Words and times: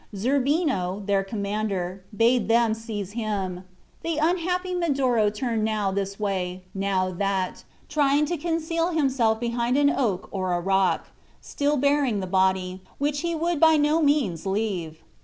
Zerbino, 0.15 1.05
their 1.05 1.23
commander, 1.23 2.03
bade 2.17 2.47
them 2.47 2.73
seize 2.73 3.11
him. 3.11 3.65
The 4.01 4.17
unhappy 4.17 4.73
Medoro 4.73 5.29
turned 5.29 5.63
now 5.63 5.91
this 5.91 6.19
way, 6.19 6.63
now 6.73 7.11
that, 7.11 7.63
trying 7.87 8.25
to 8.25 8.35
conceal 8.37 8.93
himself 8.93 9.39
behind 9.39 9.77
an 9.77 9.91
oak 9.91 10.27
or 10.31 10.53
a 10.53 10.59
rock, 10.59 11.11
still 11.39 11.77
bearing 11.77 12.19
the 12.19 12.25
body, 12.25 12.81
which 12.97 13.19
he 13.19 13.35
would 13.35 13.59
by 13.59 13.77
no 13.77 14.01
means 14.01 14.47
leave. 14.47 15.03